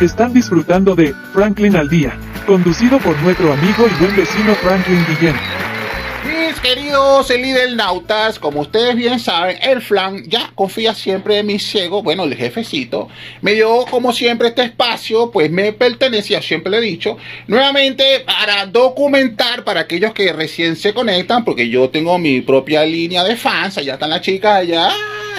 [0.00, 2.16] Están disfrutando de Franklin al Día,
[2.46, 5.34] conducido por nuestro amigo y buen vecino Franklin Guillén.
[6.24, 7.28] Mis queridos
[7.74, 12.36] nautas, como ustedes bien saben, el flan ya confía siempre en mi ciego, bueno, el
[12.36, 13.08] jefecito,
[13.42, 17.16] me dio como siempre este espacio, pues me pertenecía, siempre le he dicho,
[17.48, 23.24] nuevamente para documentar para aquellos que recién se conectan, porque yo tengo mi propia línea
[23.24, 24.92] de fans, allá están las chicas allá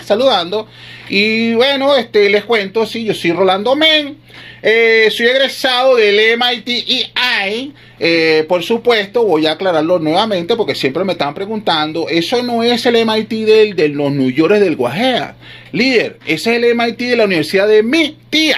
[0.04, 0.68] saludando,
[1.09, 4.18] y bueno, este les cuento, sí, yo soy Rolando Men,
[4.62, 7.09] eh, soy egresado del MIT
[8.02, 12.07] eh, por supuesto, voy a aclararlo nuevamente porque siempre me están preguntando.
[12.07, 15.35] Eso no es el MIT del, de los New York del Guajea.
[15.73, 18.57] Líder, ese es el MIT de la Universidad de mi tía.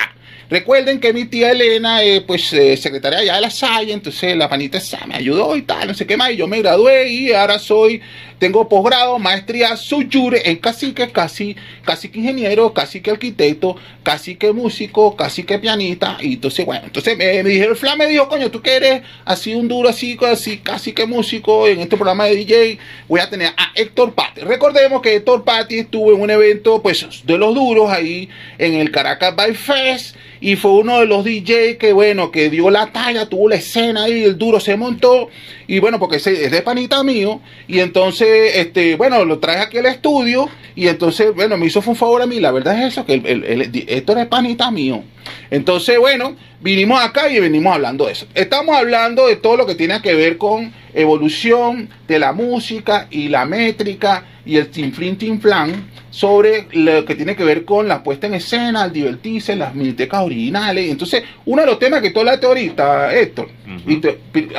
[0.52, 4.80] Recuerden que mi tía Elena, pues eh, secretaria allá de la Salle, entonces la panita
[4.80, 7.58] esa me ayudó y tal, no sé qué más, y yo me gradué y ahora
[7.58, 8.02] soy,
[8.42, 11.56] tengo posgrado, maestría suyure en cacique, casi,
[11.86, 16.86] casi que ingeniero, casi que arquitecto, casi que músico, casi que pianista, y entonces, bueno,
[16.86, 20.18] entonces me, me dijeron, Fla me dijo, coño, tú que eres así un duro, así,
[20.28, 24.42] así, casi que músico en este programa de DJ, voy a tener a Héctor Patti.
[24.42, 28.90] Recordemos que Héctor Patti estuvo en un evento, pues, de los duros ahí en el
[28.90, 33.30] Caracas By Fest, y fue uno de los DJs que, bueno, que dio la talla,
[33.30, 35.30] tuvo la escena ahí, el duro se montó,
[35.72, 39.86] y bueno, porque es de panita mío, y entonces, este, bueno, lo traje aquí al
[39.86, 43.14] estudio, y entonces, bueno, me hizo un favor a mí, la verdad es eso, que
[43.14, 45.02] el, esto es panita mío.
[45.50, 48.28] Entonces, bueno, vinimos acá y venimos hablando de eso.
[48.36, 53.30] Estamos hablando de todo lo que tiene que ver con evolución de la música y
[53.30, 58.28] la métrica y el tinflin tinflan sobre lo que tiene que ver con la puesta
[58.28, 60.92] en escena, el divertirse, las minitecas originales.
[60.92, 63.48] Entonces, uno de los temas que tú hablaste ahorita, Héctor,
[63.88, 64.02] y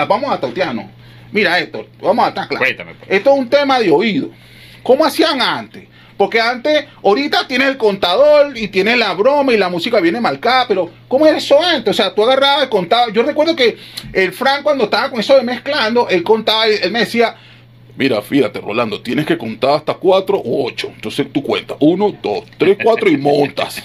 [0.08, 1.01] vamos a Tautiano.
[1.32, 2.64] Mira, Héctor, vamos a estar claro.
[2.64, 2.96] Pues.
[3.08, 4.30] Esto es un tema de oído.
[4.82, 5.88] ¿Cómo hacían antes?
[6.16, 10.68] Porque antes, ahorita tienes el contador y tienes la broma y la música viene marcada,
[10.68, 11.90] pero ¿cómo era eso antes?
[11.90, 13.12] O sea, tú agarrabas el contador.
[13.12, 13.76] Yo recuerdo que
[14.12, 17.34] el Frank cuando estaba con eso de mezclando, él contaba, él me decía,
[17.96, 20.90] Mira, fíjate, Rolando, tienes que contar hasta cuatro o ocho.
[20.94, 23.82] Entonces tú cuentas uno, dos, tres, cuatro y montas.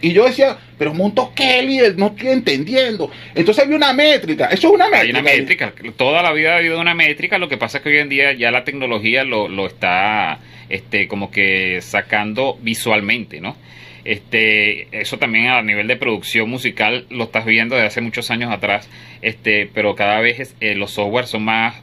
[0.00, 3.10] Y yo decía, pero monto qué, líder, no estoy entendiendo.
[3.34, 5.02] Entonces había una métrica, eso es una métrica.
[5.02, 7.90] Hay una métrica, toda la vida ha habido una métrica, lo que pasa es que
[7.90, 13.56] hoy en día ya la tecnología lo, lo está este, como que sacando visualmente, ¿no?
[14.04, 18.52] Este, eso también a nivel de producción musical lo estás viendo desde hace muchos años
[18.52, 18.88] atrás,
[19.20, 21.74] este, pero cada vez eh, los softwares son más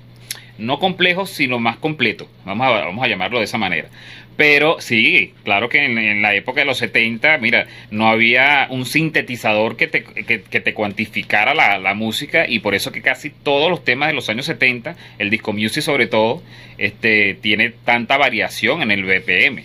[0.58, 2.28] no complejos, sino más completos.
[2.46, 3.90] Vamos a, vamos a llamarlo de esa manera.
[4.36, 9.78] Pero sí, claro que en, la época de los 70, mira, no había un sintetizador
[9.78, 13.84] que te, que, te cuantificara la, la, música y por eso que casi todos los
[13.84, 16.42] temas de los años 70, el disco music sobre todo,
[16.80, 19.64] este, tiene tanta variación en el BPM.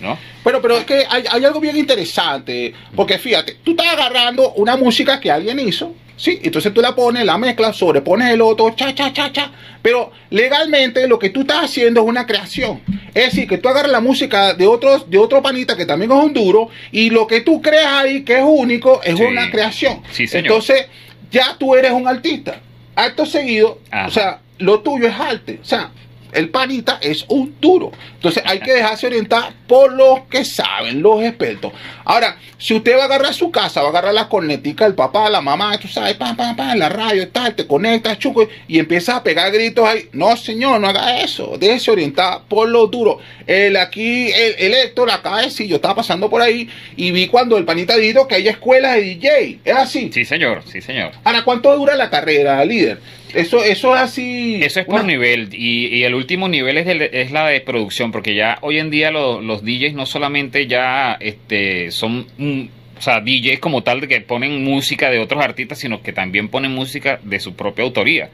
[0.00, 0.18] ¿No?
[0.44, 4.76] Pero, pero es que hay, hay algo bien interesante, porque fíjate, tú estás agarrando una
[4.76, 8.94] música que alguien hizo, Sí, entonces tú la pones, la mezclas, sobrepones el otro, cha,
[8.94, 9.50] cha, cha, cha.
[9.80, 12.82] Pero legalmente lo que tú estás haciendo es una creación.
[13.14, 16.18] Es decir, que tú agarras la música de otros, de otro panita que también es
[16.18, 20.02] un duro, y lo que tú creas ahí, que es único, es una creación.
[20.12, 20.48] Sí, señor.
[20.48, 20.88] Entonces,
[21.30, 22.60] ya tú eres un artista.
[22.94, 25.58] Acto seguido, o sea, lo tuyo es arte.
[25.62, 25.90] O sea,
[26.32, 27.92] el panita es un duro.
[28.14, 31.72] Entonces hay que dejarse orientar por los que saben, los expertos.
[32.04, 35.30] Ahora, si usted va a agarrar su casa, va a agarrar las corneticas del papá,
[35.30, 39.16] la mamá, tú sabes, pam, pam, pam, la radio, tal, te conectas, chuco, y empiezas
[39.16, 40.08] a pegar gritos ahí.
[40.12, 41.56] No, señor, no haga eso.
[41.58, 43.18] Déjese orientar por lo duro.
[43.46, 47.56] El aquí, el, Héctor acaba de decir, yo estaba pasando por ahí y vi cuando
[47.56, 49.60] el panita dijo que hay escuelas de DJ.
[49.64, 50.10] ¿Es así?
[50.12, 51.12] Sí, señor, sí, señor.
[51.24, 53.00] Ahora, ¿cuánto dura la carrera, líder?
[53.34, 54.60] Eso, eso es así.
[54.62, 55.48] Eso es por nivel.
[55.52, 59.64] Y, el último nivel es, es, la de producción, porque ya hoy en día los
[59.64, 62.26] DJs no solamente ya este, son.
[62.98, 66.72] o sea, DJs como tal que ponen música de otros artistas, sino que también ponen
[66.72, 68.30] música de su propia autoría.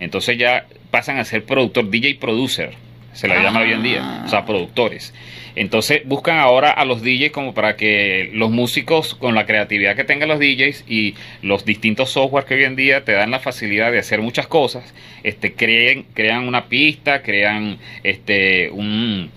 [0.00, 2.72] Entonces ya pasan a ser productor, DJ producer,
[3.12, 5.12] se la llama hoy en día, o sea, productores.
[5.54, 10.04] Entonces buscan ahora a los DJs como para que los músicos, con la creatividad que
[10.04, 13.92] tengan los DJs y los distintos softwares que hoy en día te dan la facilidad
[13.92, 19.30] de hacer muchas cosas, este, creen, crean una pista, crean este, un,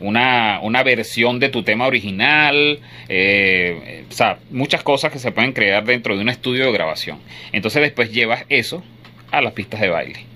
[0.00, 2.78] una, una, versión de tu tema original,
[3.08, 7.18] eh, o sea, muchas cosas que se pueden crear dentro de un estudio de grabación.
[7.52, 8.82] Entonces después llevas eso
[9.30, 10.31] a las pistas de baile.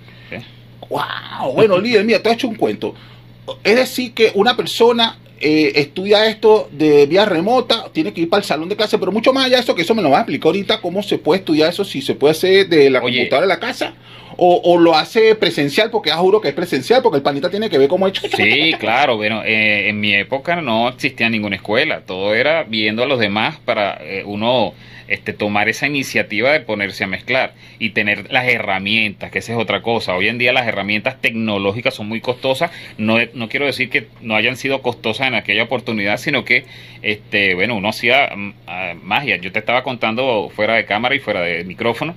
[0.88, 1.52] ¡Wow!
[1.54, 2.94] Bueno, líder, mira, te he hecho un cuento.
[3.62, 8.40] Es decir, que una persona eh, estudia esto de vía remota, tiene que ir para
[8.40, 10.18] el salón de clase, pero mucho más allá de eso, que eso me lo va
[10.18, 13.42] a explicar ahorita, cómo se puede estudiar eso, si se puede hacer de la computadora
[13.42, 13.92] de la casa,
[14.36, 15.90] o, lo hace presencial?
[15.90, 18.22] Porque ya juro que es presencial, porque el panita tiene que ver cómo hecho.
[18.36, 23.06] Sí, claro, bueno, eh, en mi época no existía ninguna escuela, todo era viendo a
[23.06, 24.74] los demás para eh, uno
[25.08, 29.58] este, tomar esa iniciativa de ponerse a mezclar y tener las herramientas, que esa es
[29.58, 30.14] otra cosa.
[30.16, 34.34] Hoy en día las herramientas tecnológicas son muy costosas, no, no quiero decir que no
[34.34, 36.64] hayan sido costosas en aquella oportunidad, sino que,
[37.02, 39.36] este, bueno, uno hacía mm, ah, magia.
[39.36, 42.14] Yo te estaba contando fuera de cámara y fuera de micrófono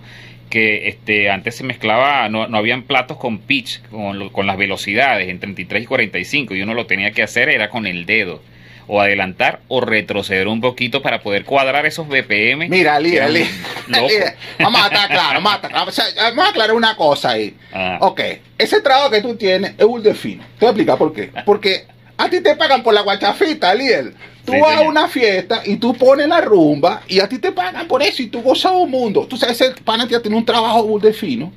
[0.49, 5.29] que este, antes se mezclaba, no, no habían platos con pitch, con, con las velocidades
[5.29, 8.41] en 33 y 45, y uno lo tenía que hacer era con el dedo,
[8.87, 12.67] o adelantar o retroceder un poquito para poder cuadrar esos BPM.
[12.69, 12.99] Mira,
[13.87, 14.11] locos.
[14.11, 17.55] líder, Vamos a estar claros, vamos a, estar vamos a aclarar una cosa ahí.
[17.71, 17.99] Ah.
[18.01, 18.21] Ok,
[18.57, 20.43] ese trabajo que tú tienes es un fino.
[20.57, 21.31] Te voy a explicar por qué.
[21.45, 21.85] Porque
[22.17, 24.13] a ti te pagan por la guachafita, líder.
[24.49, 27.87] Tú vas a una fiesta y tú pones la rumba y a ti te pagan
[27.87, 29.25] por eso y tú gozas un mundo.
[29.27, 31.51] Tú sabes, ese panita tiene un trabajo de fino.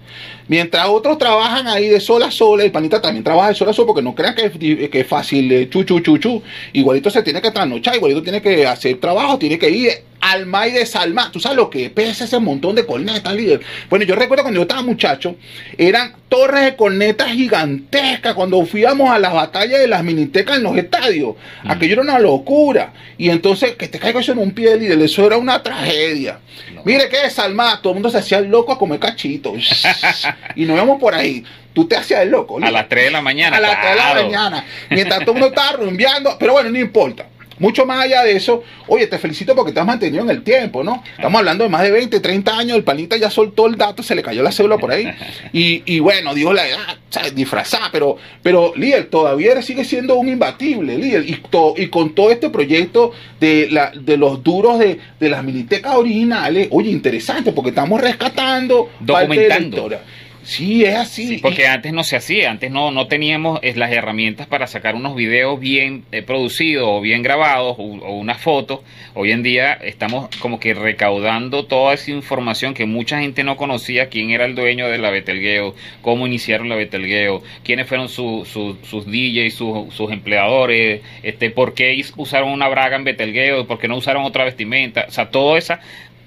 [0.49, 3.73] Mientras otros trabajan ahí de sol a sol, el panita también trabaja de sol a
[3.73, 6.43] sol porque no crean que es, que es fácil, eh, chu, chu, chu, chu.
[6.73, 9.91] Igualito se tiene que trasnochar, igualito tiene que hacer trabajo, tiene que ir
[10.23, 11.33] al mar y desalmar.
[11.33, 13.61] Tú sabes lo que pesa ese montón de cornetas, líder.
[13.91, 15.35] Bueno, yo recuerdo cuando yo estaba muchacho,
[15.77, 20.77] eran torres de cornetas gigantescas cuando fuíamos a las batallas de las minitecas en los
[20.79, 21.35] estadios.
[21.65, 22.93] Aquello era una locura.
[23.19, 26.39] Y entonces, que te caiga eso en un pie, líder, eso era una tragedia.
[26.73, 26.83] No.
[26.85, 29.85] Mire que desalmar, todo el mundo se hacía el loco a comer cachitos.
[30.55, 31.45] y nos vemos por ahí.
[31.73, 32.59] Tú te hacías el loco.
[32.59, 32.73] A líder.
[32.73, 33.57] las 3 de la mañana.
[33.57, 34.65] A las 3 de la mañana.
[34.89, 36.37] Mientras todo el mundo estaba rumbeando.
[36.39, 37.27] Pero bueno, no importa.
[37.63, 40.83] Mucho más allá de eso, oye, te felicito porque te has mantenido en el tiempo,
[40.85, 41.03] ¿no?
[41.17, 44.15] Estamos hablando de más de 20, 30 años, el panita ya soltó el dato, se
[44.15, 45.09] le cayó la cédula por ahí.
[45.55, 47.35] Y, y bueno, dijo la edad, ¿sabes?
[47.35, 51.29] disfrazada, pero, pero líder, todavía sigue siendo un imbatible, líder.
[51.29, 55.45] Y, to- y con todo este proyecto de, la, de los duros de, de las
[55.45, 59.77] minitecas originales, oye, interesante, porque estamos rescatando parte de la Documentando.
[59.77, 60.01] historia.
[60.45, 61.29] Sí, es así.
[61.29, 64.97] Sí, porque antes no se hacía, antes no, no teníamos eh, las herramientas para sacar
[64.97, 68.81] unos videos bien eh, producidos o bien grabados o, o unas fotos.
[69.15, 74.09] Hoy en día estamos como que recaudando toda esa información que mucha gente no conocía,
[74.09, 78.77] quién era el dueño de la Betelgeuse, cómo iniciaron la Betelgeuse, quiénes fueron su- su-
[78.83, 83.87] sus DJs, sus, sus empleadores, este, por qué usaron una braga en Betelgeuse, por qué
[83.87, 85.79] no usaron otra vestimenta, o sea, todo esa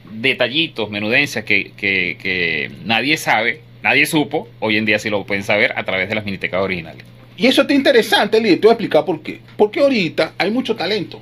[0.09, 5.43] detallitos, menudencias que, que, que nadie sabe, nadie supo, hoy en día sí lo pueden
[5.43, 7.05] saber a través de las minitecas originales.
[7.37, 8.59] Y eso está interesante, líder.
[8.59, 9.41] Te voy a explicar por qué.
[9.55, 11.21] Porque ahorita hay mucho talento.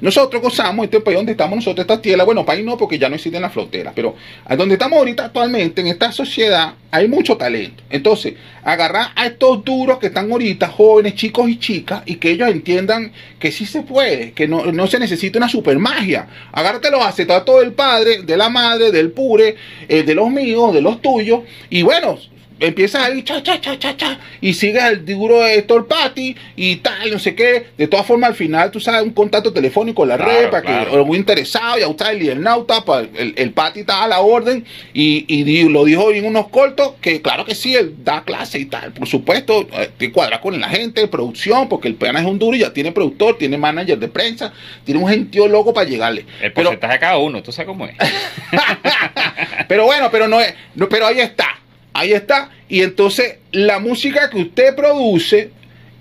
[0.00, 3.16] Nosotros gozamos, este país donde estamos nosotros, esta tierra, bueno, país no, porque ya no
[3.16, 4.14] existen las fronteras, pero
[4.56, 7.82] donde estamos ahorita actualmente, en esta sociedad, hay mucho talento.
[7.90, 8.34] Entonces,
[8.64, 13.12] agarrar a estos duros que están ahorita, jóvenes, chicos y chicas, y que ellos entiendan
[13.38, 16.28] que sí se puede, que no, no se necesita una super magia.
[16.52, 19.56] Agárratelo a todo del padre, de la madre, del pure,
[19.88, 22.18] eh, de los míos, de los tuyos, y bueno,
[22.60, 26.76] empiezas ahí, cha, cha, cha, cha, cha, y sigues el duro de Héctor Patti y
[26.76, 27.66] tal, no sé qué.
[27.76, 30.62] De todas formas, al final, tú sabes, un contacto telefónico en la Claro, red para
[30.62, 30.90] claro.
[30.90, 34.64] que muy interesado, ya está el Nauta, pa- el, el Patti está a la orden
[34.92, 38.64] y, y lo dijo en unos cortos que, claro que sí, él da clase y
[38.66, 38.92] tal.
[38.92, 42.56] Por supuesto, eh, te cuadras con la gente, producción, porque el pana es un duro
[42.56, 44.52] y ya tiene productor, tiene manager de prensa,
[44.84, 46.26] tiene un gentío loco para llegarle.
[46.40, 47.94] El Pero- porcentaje de cada uno, ¿tú sabes cómo es?
[49.68, 51.57] pero bueno, pero no es, no, pero ahí está,
[51.98, 52.50] ahí está.
[52.68, 55.50] Y entonces la música que usted produce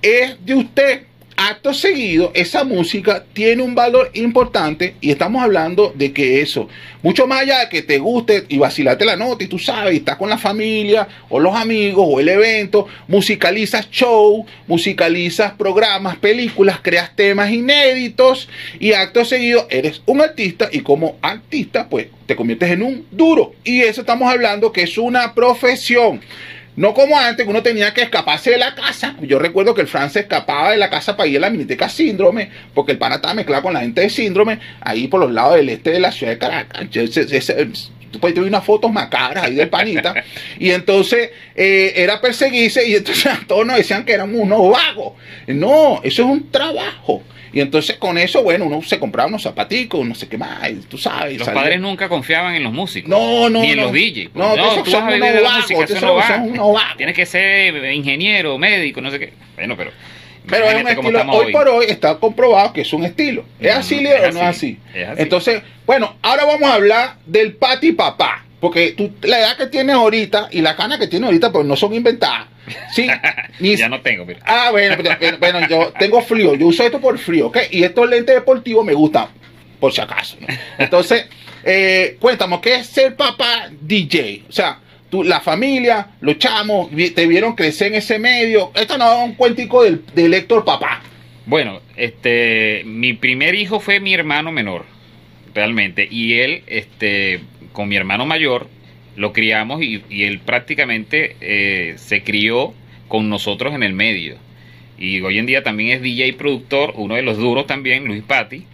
[0.02, 1.02] es de usted.
[1.40, 6.68] Acto seguido, esa música tiene un valor importante y estamos hablando de que eso,
[7.04, 10.16] mucho más allá de que te guste y vacilarte la nota y tú sabes, estás
[10.16, 17.16] con la familia o los amigos o el evento, musicalizas show, musicalizas programas, películas, creas
[17.16, 22.82] temas inéditos y acto seguido eres un artista y como artista pues te conviertes en
[22.82, 23.54] un duro.
[23.64, 26.20] Y eso estamos hablando que es una profesión.
[26.78, 29.16] No como antes, que uno tenía que escaparse de la casa.
[29.22, 31.90] Yo recuerdo que el Fran se escapaba de la casa para ir a la Miniteca
[31.90, 35.56] Síndrome, porque el pana estaba mezclado con la gente de Síndrome, ahí por los lados
[35.56, 36.88] del este de la ciudad de Caracas.
[38.12, 40.24] Tú puedes tener unas fotos macabras ahí del panita.
[40.60, 45.14] y entonces eh, era perseguirse y entonces a todos nos decían que éramos unos vagos.
[45.48, 47.24] No, eso es un trabajo.
[47.54, 50.98] Y entonces con eso, bueno, uno se compraba unos zapaticos, no sé qué más, tú
[50.98, 51.38] sabes.
[51.38, 53.10] Los salía- padres nunca confiaban en los músicos.
[53.10, 53.84] No, no, Ni en no.
[53.84, 54.30] los DJs.
[54.36, 56.94] No, No, tú son vas a vivir unos de la música, eso no va.
[56.98, 59.34] Tienes que ser ingeniero, médico, no sé qué.
[59.56, 59.92] Bueno, pero.
[60.50, 63.44] Pero es un estilo, estamos hoy, por hoy está comprobado que es un estilo.
[63.60, 64.78] ¿Es Mm, así, Leo, o no es así?
[64.96, 65.22] es así.
[65.22, 68.46] Entonces, bueno, ahora vamos a hablar del pati papá.
[68.60, 71.76] Porque tú, la edad que tienes ahorita y la cana que tienes ahorita, pues no
[71.76, 72.48] son inventadas.
[72.94, 73.08] Sí,
[73.60, 74.40] ni- ya no tengo, pero.
[74.46, 77.58] Ah, bueno, pero- bueno, yo tengo frío, yo uso esto por frío, ¿ok?
[77.72, 79.28] Y estos lentes deportivos me gustan,
[79.80, 80.38] por si acaso.
[80.40, 80.48] ¿no?
[80.80, 81.28] Entonces,
[81.64, 84.44] eh, cuéntame, ¿qué es ser papá DJ?
[84.50, 84.80] O sea,
[85.12, 88.72] tú, la familia, los chamos, te vieron crecer en ese medio.
[88.76, 91.02] Esto no es un cuentico del, del Héctor Papá.
[91.46, 94.84] Bueno, este, mi primer hijo fue mi hermano menor,
[95.54, 97.40] realmente, y él, este,
[97.78, 98.68] con mi hermano mayor,
[99.16, 102.74] lo criamos y, y él prácticamente eh, se crió
[103.08, 104.36] con nosotros en el medio.
[104.98, 108.24] Y hoy en día también es DJ y productor, uno de los duros también, Luis
[108.24, 108.66] Patti.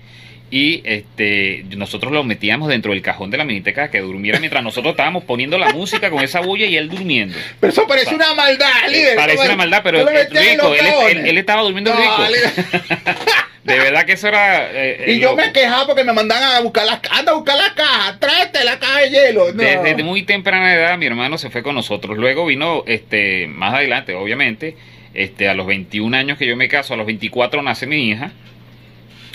[0.50, 4.91] Y este, nosotros lo metíamos dentro del cajón de la miniteca que durmiera mientras nosotros
[4.91, 7.36] estábamos poniendo la música con esa bulla y él durmiendo.
[7.60, 9.15] Pero eso parece Pa- una maldad, líder.
[9.17, 10.74] Parece ¿Cómo- una maldad, pero rico.
[10.79, 12.13] Él, él- él estaba durmiendo No, rico.
[13.63, 14.70] De verdad que eso era.
[14.72, 15.41] eh, Y eh, yo loco.
[15.41, 18.77] me quejaba porque me mandaban a buscar las anda a buscar las cajas, tráete la
[18.79, 19.46] caja de hielo.
[19.53, 19.63] No.
[19.63, 22.17] Desde, desde muy temprana edad mi hermano se fue con nosotros.
[22.17, 24.75] Luego vino, este, más adelante, obviamente,
[25.13, 28.32] este, a los 21 años que yo me caso, a los 24 nace mi hija.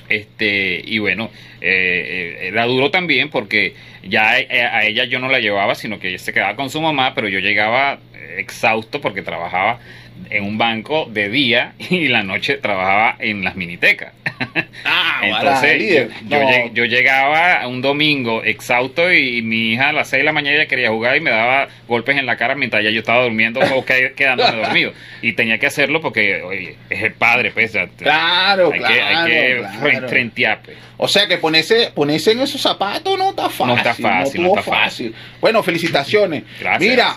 [0.08, 1.30] Este, y bueno,
[1.60, 6.08] eh, eh, era duro también porque ya a ella yo no la llevaba, sino que
[6.08, 7.98] ella se quedaba con su mamá, pero yo llegaba
[8.36, 9.78] exhausto porque trabajaba
[10.30, 14.12] en un banco de día y la noche trabajaba en las minitecas.
[14.84, 16.84] Ah, Entonces yo, No.
[16.84, 20.90] llegaba un domingo exhausto y, mi hija a las 6 de la mañana ella quería
[20.90, 24.12] jugar y me daba golpes en la cara mientras ya yo estaba durmiendo o que-
[24.16, 24.92] quedándome dormido.
[25.22, 27.72] Y tenía que hacerlo porque, oye, es el padre, pues.
[27.72, 28.94] ya- Claro, hay claro.
[28.94, 30.08] que, hay que claro.
[30.08, 30.76] frentear, pues.
[30.96, 33.66] O sea que ponerse, ponerse en esos zapatos no está fácil.
[33.66, 35.14] No está fácil, no está fácil.
[35.40, 36.42] Bueno, felicitaciones.
[36.60, 36.90] Gracias.
[36.90, 37.16] Mira,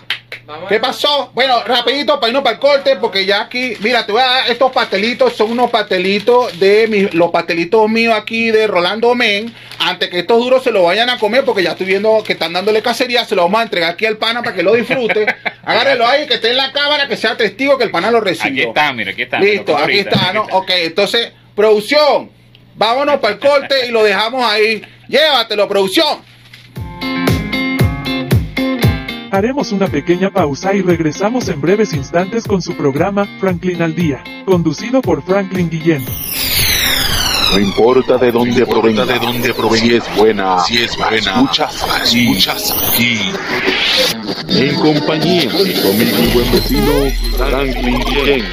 [0.70, 1.32] ¿qué pasó?
[1.34, 4.50] Bueno, rapidito para irnos para el corte, porque ya aquí, mira, te voy a dar
[4.50, 9.54] estos pastelitos, son unos pastelitos de mis, los pastelitos míos aquí de Rolando Men.
[9.80, 12.54] Antes que estos duros se los vayan a comer, porque ya estoy viendo que están
[12.54, 15.26] dándole cacería, se los vamos a entregar aquí al pana para que lo disfrute.
[15.64, 18.64] Agárrelo ahí, que esté en la cámara, que sea testigo que el pana lo recibió.
[18.64, 19.40] Aquí está, mira, aquí está.
[19.40, 20.48] Listo, aquí ahorita, está, ¿no?
[20.52, 22.32] Ok, entonces, producción,
[22.76, 24.82] vámonos para el corte y lo dejamos ahí.
[25.08, 26.31] Llévatelo, producción.
[29.32, 34.22] Haremos una pequeña pausa y regresamos en breves instantes con su programa Franklin al Día,
[34.46, 36.04] conducido por Franklin Guillén.
[37.54, 41.84] No importa de dónde provenga, de dónde provenga, si es buena, si es buena, escuchas
[41.84, 43.20] aquí, escuchas aquí.
[44.50, 46.92] En compañía de y buen vecino
[47.38, 48.46] Franklin Guillén.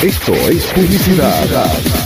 [0.00, 2.05] Esto es publicidad.